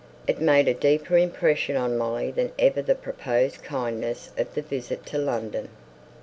It 0.25 0.41
made 0.41 0.67
a 0.67 0.73
deeper 0.73 1.15
impression 1.15 1.75
on 1.77 1.95
Molly 1.95 2.31
than 2.31 2.53
even 2.57 2.85
the 2.87 2.95
proposed 2.95 3.61
kindness 3.61 4.31
of 4.35 4.51
the 4.55 4.63
visit 4.63 5.05
to 5.05 5.19
London. 5.19 5.69